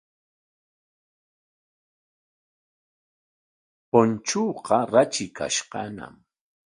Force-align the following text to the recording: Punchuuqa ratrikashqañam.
Punchuuqa 3.91 4.77
ratrikashqañam. 4.91 6.15